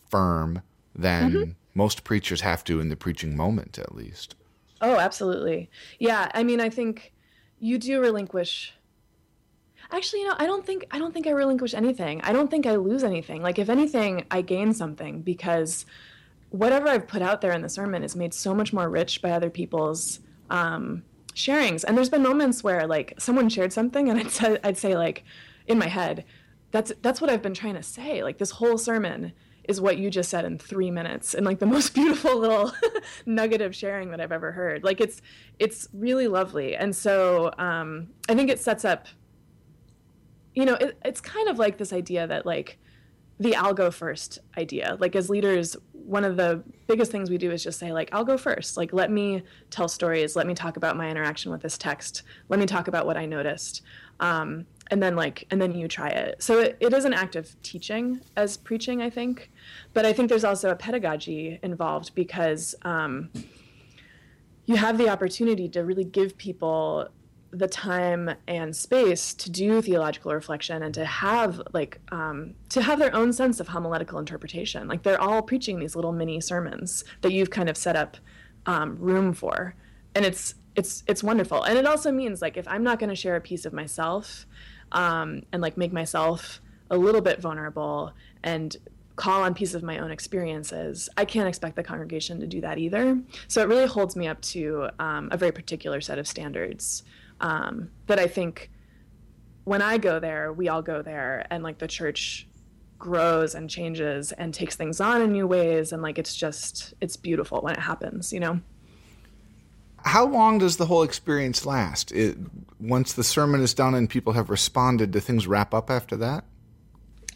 [0.09, 0.63] firm
[0.95, 1.51] than mm-hmm.
[1.75, 4.35] most preachers have to in the preaching moment, at least.
[4.81, 5.71] Oh, absolutely.
[5.99, 6.31] Yeah.
[6.35, 7.13] I mean, I think
[7.59, 8.73] you do relinquish.
[9.91, 12.21] Actually, you know, I don't think I don't think I relinquish anything.
[12.23, 13.43] I don't think I lose anything.
[13.43, 15.87] Like if anything, I gain something because
[16.51, 19.31] whatever I've put out there in the sermon is made so much more rich by
[19.31, 20.21] other people's
[20.51, 21.03] um,
[21.35, 21.85] sharings.
[21.85, 25.25] And there's been moments where like someone shared something, and I'd say, I'd say like
[25.67, 26.25] in my head,
[26.71, 28.23] that's that's what I've been trying to say.
[28.23, 29.33] Like this whole sermon
[29.65, 32.73] is what you just said in three minutes and like the most beautiful little
[33.27, 34.85] nugget of sharing that I've ever heard.
[34.85, 35.23] Like it's
[35.59, 36.77] it's really lovely.
[36.77, 39.07] And so um, I think it sets up
[40.55, 42.79] you know, it, it's kind of like this idea that like
[43.41, 44.97] the I'll go first idea.
[45.01, 48.25] Like as leaders, one of the biggest things we do is just say like I'll
[48.25, 48.77] go first.
[48.77, 50.37] Like let me tell stories.
[50.37, 52.23] Let me talk about my interaction with this text.
[52.49, 53.83] Let me talk about what I noticed.
[54.21, 56.43] Um, and then like and then you try it.
[56.43, 59.51] So it, it is an act of teaching as preaching, I think.
[59.93, 63.31] But I think there's also a pedagogy involved because um,
[64.67, 67.09] you have the opportunity to really give people
[67.55, 72.99] the time and space to do theological reflection and to have like um, to have
[72.99, 74.89] their own sense of homiletical interpretation.
[74.89, 78.17] Like they're all preaching these little mini sermons that you've kind of set up
[78.67, 79.77] um, room for.
[80.15, 81.63] And it's it's it's wonderful.
[81.63, 84.47] And it also means like if i'm not going to share a piece of myself
[84.93, 88.13] um, and like make myself a little bit vulnerable
[88.43, 88.77] and
[89.17, 92.79] call on pieces of my own experiences, I can't expect the congregation to do that
[92.79, 93.21] either.
[93.47, 97.05] So it really holds me up to um, a very particular set of standards
[97.45, 98.71] um, that I think
[99.65, 102.49] when I go there, we all go there, and like the church
[102.99, 107.17] grows and changes and takes things on in new ways, and like it's just it's
[107.17, 108.61] beautiful when it happens, you know.
[109.99, 112.13] How long does the whole experience last?
[112.13, 112.37] It,
[112.81, 116.45] once the sermon is done and people have responded, do things wrap up after that?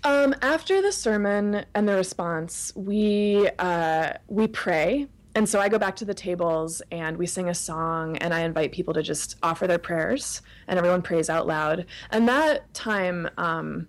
[0.04, 5.06] Um, after the sermon and the response, we uh, we pray,
[5.38, 8.40] and so I go back to the tables and we sing a song, and I
[8.40, 11.86] invite people to just offer their prayers, and everyone prays out loud.
[12.10, 13.86] And that time, um,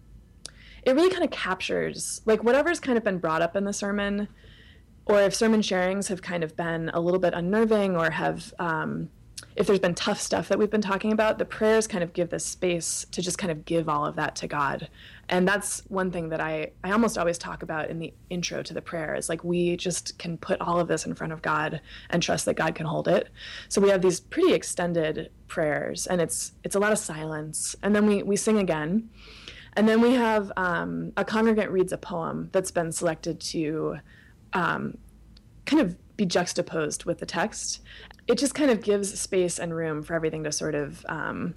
[0.83, 4.27] it really kind of captures like whatever's kind of been brought up in the sermon,
[5.07, 9.09] or if sermon sharings have kind of been a little bit unnerving, or have um,
[9.55, 12.29] if there's been tough stuff that we've been talking about, the prayers kind of give
[12.29, 14.87] this space to just kind of give all of that to God
[15.29, 18.73] and that's one thing that I, I almost always talk about in the intro to
[18.73, 21.81] the prayer is like we just can put all of this in front of God
[22.09, 23.29] and trust that God can hold it.
[23.69, 27.75] So we have these pretty extended prayers and it's it's a lot of silence.
[27.83, 29.09] And then we, we sing again.
[29.73, 33.97] And then we have um, a congregant reads a poem that's been selected to
[34.53, 34.97] um,
[35.67, 37.81] kind of be juxtaposed with the text.
[38.27, 41.53] It just kind of gives space and room for everything to sort of um,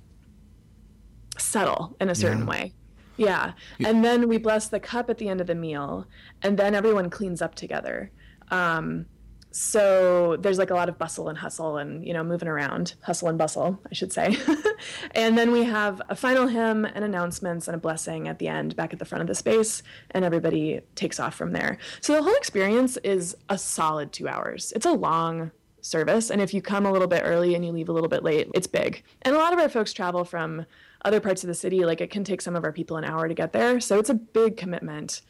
[1.38, 2.46] settle in a certain yeah.
[2.46, 2.72] way.
[3.16, 3.53] Yeah.
[3.85, 6.07] And then we bless the cup at the end of the meal,
[6.42, 8.11] and then everyone cleans up together.
[8.51, 9.07] Um,
[9.53, 12.94] so there's like a lot of bustle and hustle and you know moving around.
[13.03, 14.37] Hustle and bustle i should say.
[15.14, 18.75] And then we have a final hymn and announcements and a blessing at the end
[18.75, 21.79] back at the front of the space and everybody takes off from there.
[22.01, 24.72] So the whole experience is a solid two hours.
[24.75, 27.88] It's a long service and if you come a little bit early and you leave
[27.88, 29.05] a little bit late it's big.
[29.22, 30.64] And a lot of our folks travel from
[31.05, 33.29] other parts of the city, like it can take some of our people an hour
[33.29, 33.81] to get there.
[33.81, 35.23] So it's a big commitment.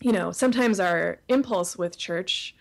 [0.00, 2.54] You know, sometimes our impulse with church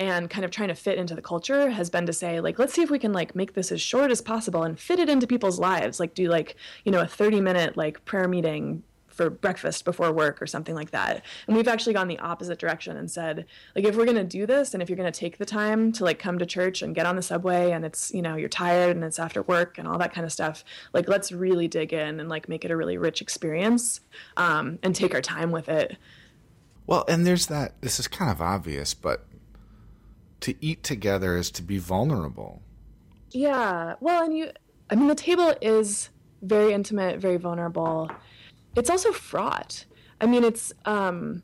[0.00, 2.72] and kind of trying to fit into the culture has been to say like let's
[2.72, 5.26] see if we can like make this as short as possible and fit it into
[5.26, 9.84] people's lives like do like you know a 30 minute like prayer meeting for breakfast
[9.84, 11.24] before work or something like that.
[11.46, 14.46] And we've actually gone the opposite direction and said, like, if we're going to do
[14.46, 16.94] this and if you're going to take the time to like come to church and
[16.94, 19.86] get on the subway and it's, you know, you're tired and it's after work and
[19.86, 22.76] all that kind of stuff, like, let's really dig in and like make it a
[22.76, 24.00] really rich experience
[24.36, 25.96] um, and take our time with it.
[26.86, 29.26] Well, and there's that, this is kind of obvious, but
[30.40, 32.62] to eat together is to be vulnerable.
[33.30, 33.94] Yeah.
[34.00, 34.50] Well, and you,
[34.88, 36.08] I mean, the table is
[36.42, 38.10] very intimate, very vulnerable
[38.76, 39.84] it's also fraught.
[40.20, 41.42] I mean, it's, um,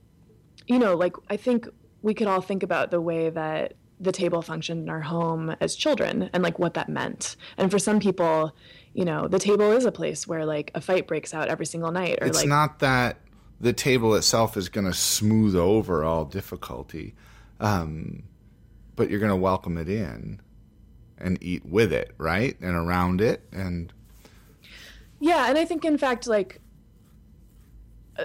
[0.66, 1.68] you know, like I think
[2.02, 5.74] we could all think about the way that the table functioned in our home as
[5.74, 7.36] children and like what that meant.
[7.56, 8.54] And for some people,
[8.92, 11.90] you know, the table is a place where like a fight breaks out every single
[11.90, 12.18] night.
[12.20, 13.18] Or it's like, not that
[13.60, 17.14] the table itself is going to smooth over all difficulty,
[17.60, 18.22] um,
[18.94, 20.40] but you're going to welcome it in
[21.18, 22.58] and eat with it, right?
[22.60, 23.42] And around it.
[23.50, 23.92] And
[25.20, 25.48] yeah.
[25.48, 26.60] And I think, in fact, like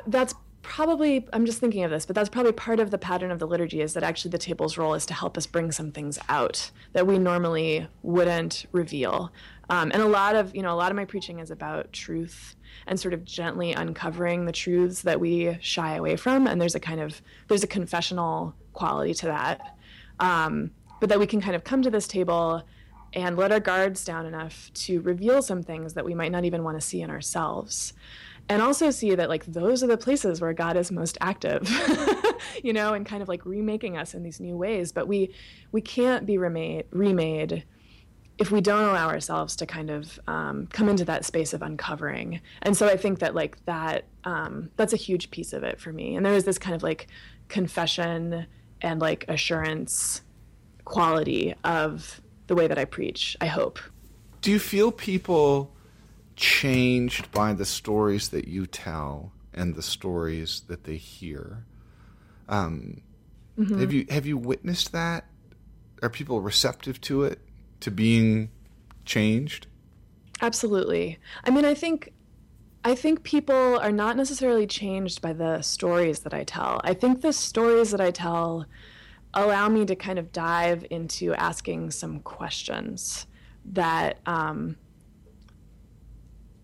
[0.07, 3.39] that's probably i'm just thinking of this but that's probably part of the pattern of
[3.39, 6.19] the liturgy is that actually the table's role is to help us bring some things
[6.29, 9.31] out that we normally wouldn't reveal.
[9.69, 12.55] Um, and a lot of you know a lot of my preaching is about truth
[12.87, 16.79] and sort of gently uncovering the truths that we shy away from and there's a
[16.79, 19.77] kind of there's a confessional quality to that.
[20.19, 22.61] Um, but that we can kind of come to this table
[23.13, 26.63] and let our guards down enough to reveal some things that we might not even
[26.63, 27.93] want to see in ourselves
[28.49, 31.69] and also see that like those are the places where god is most active
[32.63, 34.91] you know and kind of like remaking us in these new ways.
[34.91, 35.33] But we
[35.71, 37.63] we can't be remade remade
[38.37, 42.41] if we don't allow ourselves to kind of um, come into that space of uncovering.
[42.63, 45.93] And so i think that like that um, that's a huge piece of it for
[45.93, 46.15] me.
[46.15, 47.07] And there is this kind of like
[47.49, 48.45] confession
[48.81, 50.21] and like assurance
[50.85, 53.79] quality of the way that I preach, I hope.
[54.41, 55.71] Do you feel people
[56.35, 61.65] changed by the stories that you tell and the stories that they hear?
[62.49, 63.01] Um,
[63.57, 63.79] mm-hmm.
[63.79, 65.25] Have you have you witnessed that?
[66.01, 67.39] Are people receptive to it,
[67.81, 68.49] to being
[69.05, 69.67] changed?
[70.41, 71.19] Absolutely.
[71.43, 72.11] I mean, I think
[72.83, 76.81] I think people are not necessarily changed by the stories that I tell.
[76.83, 78.65] I think the stories that I tell
[79.33, 83.27] allow me to kind of dive into asking some questions
[83.65, 84.75] that um,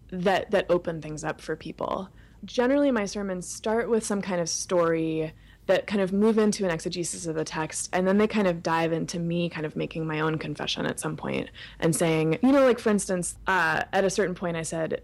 [0.09, 2.09] that that open things up for people.
[2.45, 5.33] Generally, my sermons start with some kind of story
[5.65, 8.63] that kind of move into an exegesis of the text, and then they kind of
[8.63, 12.51] dive into me kind of making my own confession at some point and saying, you
[12.51, 15.01] know, like for instance, uh, at a certain point, I said,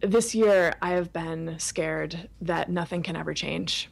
[0.00, 3.90] "This year, I have been scared that nothing can ever change."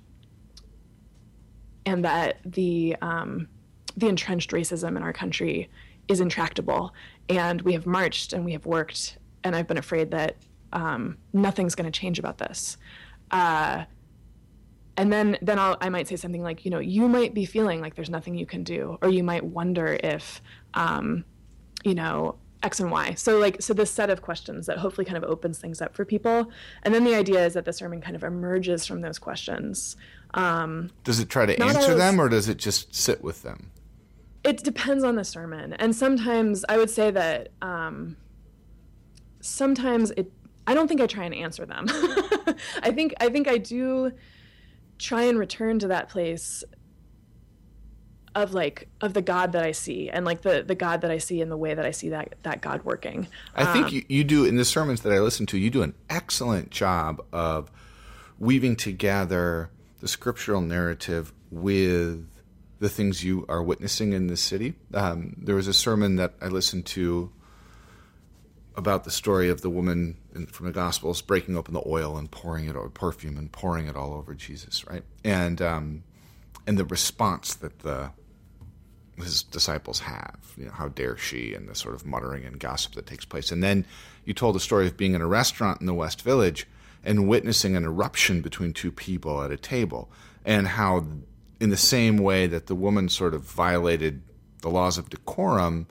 [1.87, 3.49] and that the um,
[3.97, 5.71] the entrenched racism in our country
[6.09, 6.93] is intractable.
[7.29, 10.37] And we have marched and we have worked, and I've been afraid that
[10.73, 12.77] um, nothing's going to change about this.
[13.31, 13.85] Uh,
[14.97, 17.81] and then then I'll, I might say something like, you know, you might be feeling
[17.81, 20.41] like there's nothing you can do, or you might wonder if,
[20.75, 21.25] um,
[21.85, 23.15] you know, X and Y.
[23.15, 26.05] So like so this set of questions that hopefully kind of opens things up for
[26.05, 26.51] people.
[26.83, 29.97] And then the idea is that the sermon kind of emerges from those questions.
[30.35, 33.71] Um, does it try to answer them or does it just sit with them?
[34.45, 35.75] It depends on the sermon.
[35.75, 38.17] And sometimes I would say that um,
[39.47, 40.31] sometimes it
[40.67, 41.87] I don't think I try and answer them.
[42.83, 44.13] I think I think I do
[44.99, 46.65] try and return to that place
[48.35, 51.19] of like of the God that I see and like the the God that I
[51.19, 53.29] see and the way that I see that that God working.
[53.55, 55.83] I um, think you, you do in the sermons that I listen to, you do
[55.83, 57.71] an excellent job of
[58.39, 62.29] weaving together the scriptural narrative with
[62.79, 64.75] the things you are witnessing in the city.
[64.93, 67.33] Um, there was a sermon that I listened to
[68.77, 72.31] about the story of the woman in, from the Gospels breaking open the oil and
[72.31, 75.03] pouring it, or perfume and pouring it all over Jesus, right?
[75.25, 76.05] And um,
[76.67, 78.11] and the response that the
[79.17, 80.39] his disciples have.
[80.57, 83.51] You know, how dare she, and the sort of muttering and gossip that takes place.
[83.51, 83.85] And then
[84.25, 86.67] you told the story of being in a restaurant in the West Village
[87.05, 90.11] and witnessing an eruption between two people at a table,
[90.45, 91.07] and how,
[91.61, 94.23] in the same way that the woman sort of violated
[94.63, 95.87] the laws of decorum,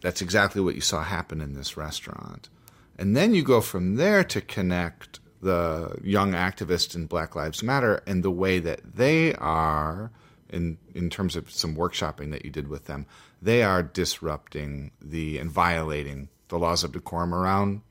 [0.00, 2.48] that's exactly what you saw happen in this restaurant.
[2.96, 8.02] And then you go from there to connect the young activists in Black Lives Matter
[8.06, 10.10] and the way that they are
[10.50, 13.06] in in terms of some workshopping that you did with them,
[13.40, 17.82] they are disrupting the and violating the laws of decorum around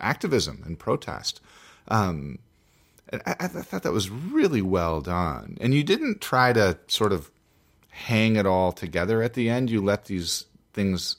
[0.00, 1.40] activism and protest.
[1.88, 2.38] Um,
[3.12, 7.30] I, I, thought that was really well done, and you didn't try to sort of
[7.90, 9.70] hang it all together at the end.
[9.70, 11.16] You let these things,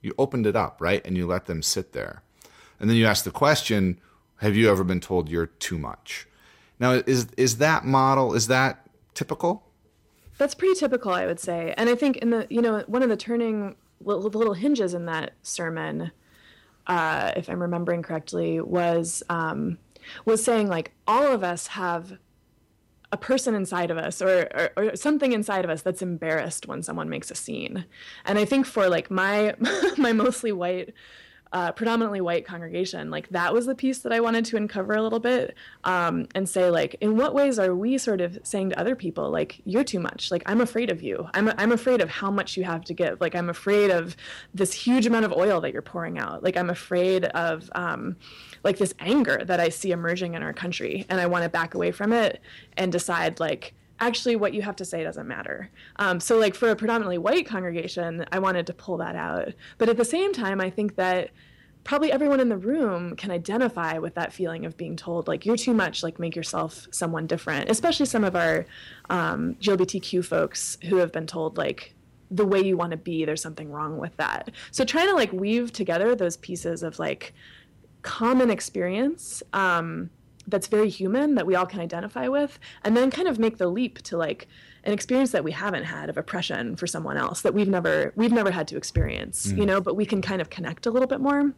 [0.00, 2.22] you opened it up, right, and you let them sit there,
[2.80, 4.00] and then you ask the question:
[4.36, 6.26] Have you ever been told you're too much?
[6.78, 9.64] Now, is is that model is that typical?
[10.38, 11.74] That's pretty typical, I would say.
[11.76, 15.06] And I think in the you know one of the turning little, little hinges in
[15.06, 16.12] that sermon,
[16.86, 19.78] uh, if I'm remembering correctly, was um,
[20.24, 22.18] was saying like all of us have
[23.10, 26.82] a person inside of us or, or, or, something inside of us that's embarrassed when
[26.82, 27.86] someone makes a scene
[28.26, 29.54] and i think for like my
[29.96, 30.92] my mostly white
[31.52, 35.02] uh, predominantly white congregation, like that was the piece that I wanted to uncover a
[35.02, 38.78] little bit um, and say, like, in what ways are we sort of saying to
[38.78, 40.30] other people, like, you're too much?
[40.30, 41.26] Like, I'm afraid of you.
[41.34, 43.20] I'm, I'm afraid of how much you have to give.
[43.20, 44.16] Like, I'm afraid of
[44.52, 46.42] this huge amount of oil that you're pouring out.
[46.42, 48.16] Like, I'm afraid of, um,
[48.64, 51.06] like, this anger that I see emerging in our country.
[51.08, 52.40] And I want to back away from it
[52.76, 55.70] and decide, like, actually what you have to say doesn't matter.
[55.96, 59.54] Um, so, like for a predominantly white congregation, I wanted to pull that out.
[59.78, 61.30] But at the same time, I think that
[61.84, 65.56] probably everyone in the room can identify with that feeling of being told like you're
[65.56, 68.66] too much like make yourself someone different especially some of our
[69.08, 71.94] um, lgbtq folks who have been told like
[72.30, 75.32] the way you want to be there's something wrong with that so trying to like
[75.32, 77.32] weave together those pieces of like
[78.08, 80.08] common experience um,
[80.46, 83.68] that's very human that we all can identify with and then kind of make the
[83.68, 84.48] leap to like
[84.84, 88.32] an experience that we haven't had of oppression for someone else that we've never we've
[88.32, 89.58] never had to experience mm.
[89.58, 91.52] you know but we can kind of connect a little bit more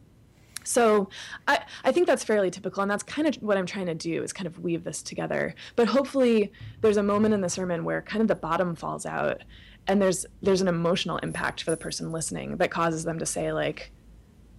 [0.65, 1.09] so
[1.47, 4.21] I, I think that's fairly typical and that's kind of what i'm trying to do
[4.25, 8.03] is kind of weave this together but hopefully there's a moment in the sermon where
[8.03, 9.45] kind of the bottom falls out
[9.87, 13.53] and there's there's an emotional impact for the person listening that causes them to say
[13.53, 13.93] like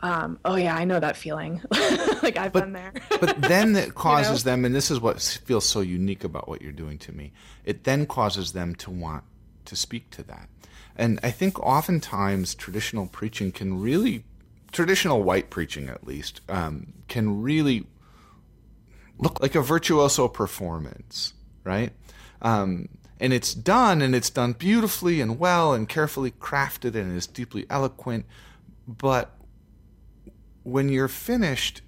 [0.02, 1.62] um, oh yeah, I know that feeling.
[2.24, 2.94] like I've but, been there.
[3.20, 4.56] but then it causes you know?
[4.56, 7.32] them, and this is what feels so unique about what you're doing to me.
[7.66, 9.24] It then causes them to want
[9.66, 10.50] to speak to that,
[10.96, 14.24] and I think oftentimes traditional preaching can really,
[14.72, 17.86] traditional white preaching at least, um, can really
[19.20, 21.34] look like a virtuoso performance,
[21.64, 21.92] right?
[22.42, 22.90] Um,
[23.20, 27.68] and it's done, and it's done beautifully and well and carefully crafted, and is deeply
[27.70, 28.26] eloquent,
[28.88, 29.38] but
[30.64, 31.82] when you're finished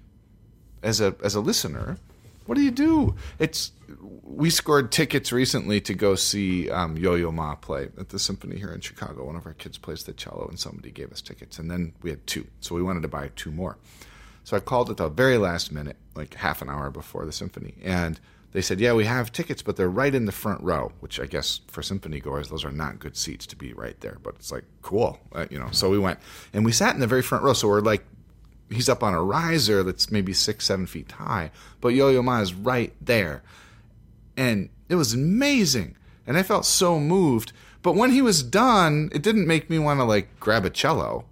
[0.82, 1.98] as a as a listener,
[2.46, 3.14] what do you do?
[3.38, 3.72] It's
[4.22, 8.72] we scored tickets recently to go see um, Yo-Yo Ma play at the symphony here
[8.72, 9.24] in Chicago.
[9.24, 12.10] One of our kids plays the cello, and somebody gave us tickets, and then we
[12.10, 13.76] had two, so we wanted to buy two more.
[14.42, 17.74] So I called at the very last minute, like half an hour before the symphony,
[17.82, 18.20] and
[18.52, 21.26] they said, "Yeah, we have tickets, but they're right in the front row." Which I
[21.26, 24.18] guess for symphony goers, those are not good seats to be right there.
[24.22, 25.68] But it's like cool, uh, you know.
[25.72, 26.18] So we went,
[26.52, 27.54] and we sat in the very front row.
[27.54, 28.04] So we're like
[28.74, 31.50] he's up on a riser that's maybe six, seven feet high,
[31.80, 33.42] but Yo Yo Ma is right there.
[34.36, 35.96] And it was amazing.
[36.26, 37.52] And I felt so moved.
[37.82, 41.26] But when he was done, it didn't make me want to like grab a cello.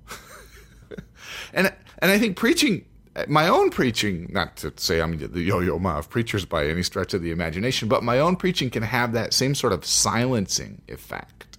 [1.53, 2.85] and and I think preaching
[3.29, 7.13] my own preaching, not to say I'm the yo-yo ma of preachers by any stretch
[7.13, 11.59] of the imagination, but my own preaching can have that same sort of silencing effect.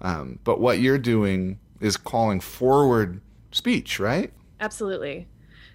[0.00, 3.20] Um, but what you're doing is calling forward
[3.50, 4.32] speech, right?
[4.62, 5.26] Absolutely.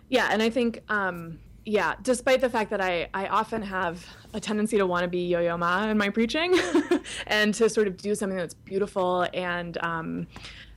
[0.10, 4.40] Yeah, and I think um, yeah, despite the fact that I, I often have a
[4.40, 6.58] tendency to want to be yo-yo ma in my preaching
[7.28, 10.28] and to sort of do something that's beautiful and um,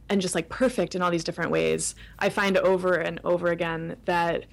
[0.09, 3.97] and just like perfect in all these different ways, I find over and over again
[4.07, 4.47] that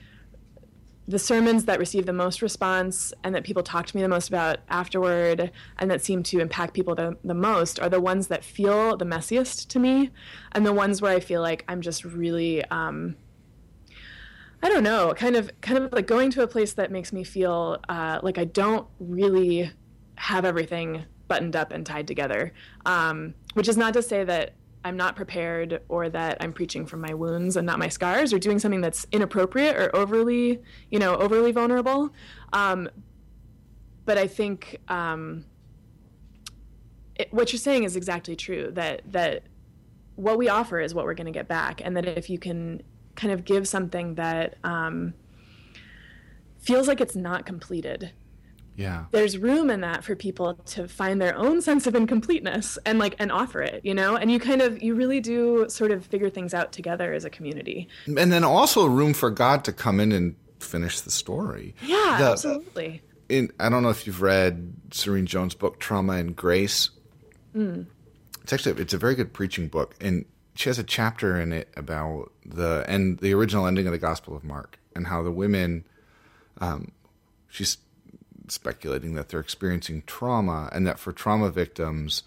[1.07, 4.27] the sermons that receive the most response and that people talk to me the most
[4.27, 8.43] about afterward and that seem to impact people the, the most are the ones that
[8.43, 10.11] feel the messiest to me
[10.51, 13.15] and the ones where I feel like I'm just really um,
[14.63, 17.23] I don't know, kind of kind of like going to a place that makes me
[17.23, 19.71] feel uh, like I don't really
[20.15, 22.53] have everything buttoned up and tied together.
[22.85, 24.53] Um, which is not to say that
[24.83, 28.39] I'm not prepared or that I'm preaching from my wounds and not my scars or
[28.39, 32.13] doing something that's inappropriate or overly, you know, overly vulnerable.
[32.53, 32.89] Um,
[34.05, 35.43] but I think um,
[37.15, 38.71] it, what you're saying is exactly true.
[38.71, 39.43] That that
[40.15, 42.81] what we offer is what we're going to get back, and that if you can
[43.17, 45.13] kind of give something that um,
[46.59, 48.13] feels like it's not completed.
[48.77, 49.05] Yeah.
[49.11, 53.15] There's room in that for people to find their own sense of incompleteness and like
[53.17, 54.15] and offer it, you know?
[54.15, 57.29] And you kind of you really do sort of figure things out together as a
[57.29, 57.89] community.
[58.05, 61.73] And then also room for God to come in and finish the story.
[61.81, 63.01] Yeah, the, absolutely.
[63.29, 66.91] In I don't know if you've read Serene Jones' book Trauma and Grace.
[67.55, 67.87] Mm.
[68.43, 70.23] It's actually it's a very good preaching book and
[70.57, 74.35] she has a chapter in it about the and the original ending of the Gospel
[74.35, 75.85] of Mark and how the women,
[76.59, 76.91] um,
[77.47, 77.77] she's
[78.47, 82.23] speculating that they're experiencing trauma and that for trauma victims,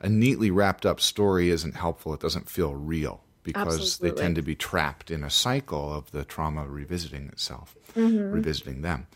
[0.00, 2.14] a neatly wrapped up story isn't helpful.
[2.14, 4.10] It doesn't feel real because Absolutely.
[4.10, 8.32] they tend to be trapped in a cycle of the trauma revisiting itself, mm-hmm.
[8.32, 9.06] revisiting them.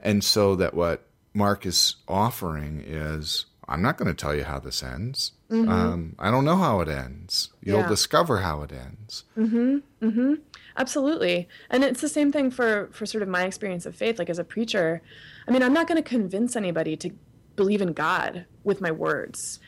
[0.00, 4.58] And so that what Mark is offering is I'm not going to tell you how
[4.58, 5.32] this ends.
[5.50, 5.68] Mm-hmm.
[5.68, 7.50] Um, I don't know how it ends.
[7.62, 7.88] You'll yeah.
[7.88, 9.24] discover how it ends.
[9.36, 9.78] Mm-hmm.
[10.06, 10.34] Mm-hmm.
[10.76, 11.48] Absolutely.
[11.70, 14.18] And it's the same thing for for sort of my experience of faith.
[14.18, 15.02] Like as a preacher,
[15.48, 17.10] I mean, I'm not going to convince anybody to
[17.56, 19.58] believe in God with my words.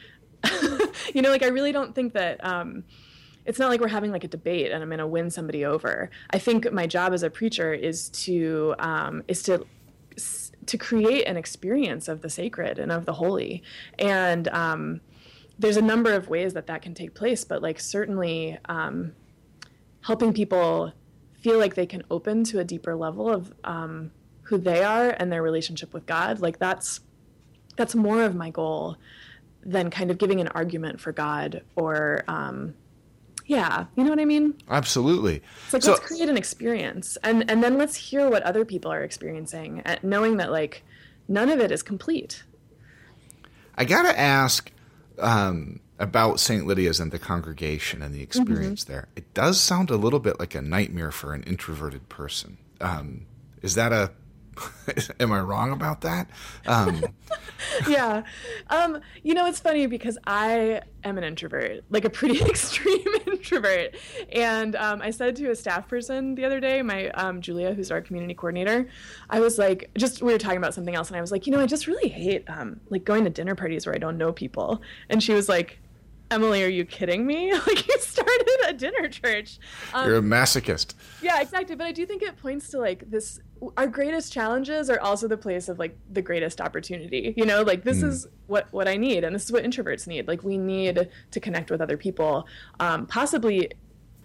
[1.15, 2.45] you know, like I really don't think that.
[2.45, 2.85] Um,
[3.47, 6.11] it's not like we're having like a debate and I'm going to win somebody over.
[6.29, 9.67] I think my job as a preacher is to um, is to
[10.69, 13.63] to create an experience of the sacred and of the holy.
[13.99, 15.01] And um,
[15.59, 19.13] there's a number of ways that that can take place, but like certainly um,
[20.03, 20.93] helping people
[21.41, 24.11] feel like they can open to a deeper level of um,
[24.43, 26.41] who they are and their relationship with God.
[26.41, 27.01] Like that's
[27.77, 28.97] that's more of my goal
[29.65, 32.75] than kind of giving an argument for God or um,
[33.49, 34.55] yeah, you know what I mean?
[34.69, 35.43] Absolutely.
[35.65, 38.93] It's like so, let's create an experience, and and then let's hear what other people
[38.93, 40.85] are experiencing, knowing that like
[41.29, 42.45] none of it is complete.
[43.75, 44.71] I gotta ask
[45.19, 46.67] um, about St.
[46.67, 48.93] Lydia's and the congregation and the experience mm-hmm.
[48.93, 49.09] there.
[49.17, 52.59] It does sound a little bit like a nightmare for an introverted person.
[52.83, 53.25] Um,
[53.63, 54.13] is that a
[55.21, 56.29] Am I wrong about that?
[56.67, 57.05] Um,
[57.89, 58.23] yeah.
[58.71, 63.97] Um, you know, it's funny because I am an introvert, like a pretty extreme introvert.
[64.33, 67.91] And um, I said to a staff person the other day, my um, Julia, who's
[67.91, 68.89] our community coordinator,
[69.31, 71.53] I was like, just we were talking about something else, and I was like, you
[71.53, 74.33] know, I just really hate um, like going to dinner parties where I don't know
[74.33, 74.83] people.
[75.09, 75.79] And she was like,
[76.31, 77.53] Emily, are you kidding me?
[77.69, 79.59] Like you started a dinner church.
[79.93, 80.95] Um, You're a masochist.
[81.21, 81.75] Yeah, exactly.
[81.75, 83.41] But I do think it points to like this.
[83.77, 87.35] Our greatest challenges are also the place of like the greatest opportunity.
[87.37, 88.09] You know, like this mm.
[88.09, 90.29] is what what I need, and this is what introverts need.
[90.29, 92.47] Like we need to connect with other people,
[92.81, 93.71] um, possibly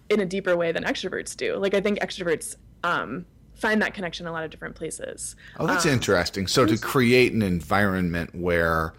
[0.09, 1.57] in a deeper way than extroverts do.
[1.57, 2.55] Like I think extroverts.
[2.83, 3.25] Um,
[3.55, 5.35] find that connection in a lot of different places.
[5.57, 6.47] Oh, that's um, interesting.
[6.47, 8.93] So to create an environment where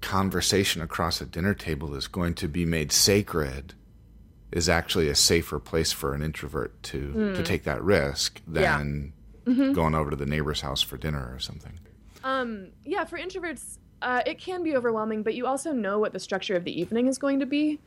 [0.00, 3.74] conversation across a dinner table is going to be made sacred
[4.52, 7.36] is actually a safer place for an introvert to mm.
[7.36, 9.12] to take that risk than
[9.46, 9.52] yeah.
[9.52, 9.72] mm-hmm.
[9.72, 11.78] going over to the neighbor's house for dinner or something.
[12.24, 16.18] Um, yeah, for introverts, uh, it can be overwhelming, but you also know what the
[16.18, 17.78] structure of the evening is going to be.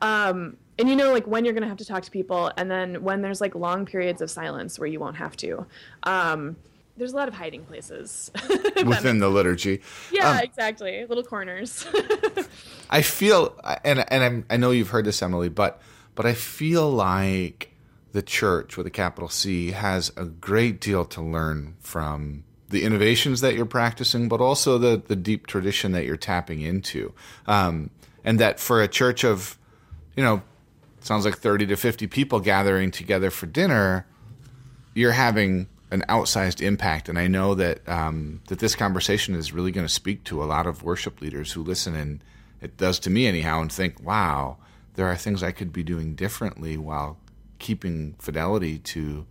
[0.00, 2.70] Um, and you know, like when you're going to have to talk to people, and
[2.70, 5.66] then when there's like long periods of silence where you won't have to.
[6.04, 6.56] Um,
[6.96, 8.30] there's a lot of hiding places
[8.84, 9.82] within the liturgy.
[10.12, 11.06] Yeah, um, exactly.
[11.06, 11.86] Little corners.
[12.90, 15.80] I feel, and and I'm, I know you've heard this, Emily, but
[16.18, 17.72] but I feel like
[18.10, 23.40] the church with a capital C has a great deal to learn from the innovations
[23.40, 27.14] that you're practicing, but also the the deep tradition that you're tapping into,
[27.46, 27.90] um,
[28.24, 29.56] and that for a church of,
[30.16, 30.42] you know,
[30.98, 34.04] sounds like 30 to 50 people gathering together for dinner,
[34.94, 37.08] you're having an outsized impact.
[37.08, 40.46] And I know that um, that this conversation is really going to speak to a
[40.46, 42.24] lot of worship leaders who listen, and
[42.60, 44.56] it does to me anyhow, and think, wow,
[44.98, 47.18] there are things I could be doing differently while
[47.60, 49.24] keeping fidelity to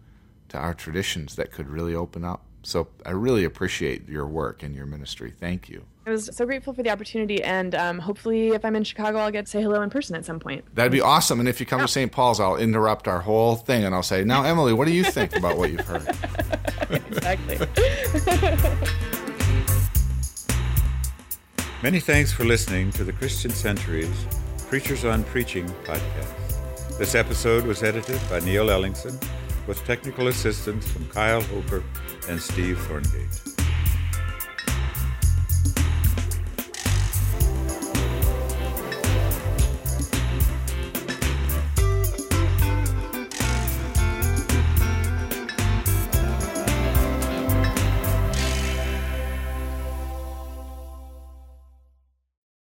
[0.48, 2.46] to our traditions that could really open up.
[2.64, 5.30] So I really appreciate your work and your ministry.
[5.30, 5.84] Thank you.
[6.06, 9.30] I was so grateful for the opportunity, and um, hopefully, if I'm in Chicago, I'll
[9.30, 10.64] get to say hello in person at some point.
[10.74, 11.42] That'd be awesome.
[11.42, 11.88] And if you come yeah.
[11.88, 12.14] to St.
[12.14, 15.36] Paul's, I'll interrupt our whole thing and I'll say, "Now, Emily, what do you think
[15.36, 16.08] about what you've heard?"
[16.90, 17.58] exactly.
[21.84, 24.26] Many thanks for listening to the Christian Century's
[24.70, 26.98] Preachers on Preaching podcast.
[26.98, 29.18] This episode was edited by Neil Ellingson
[29.66, 31.82] with technical assistance from Kyle Hooper
[32.28, 33.57] and Steve Thorngate.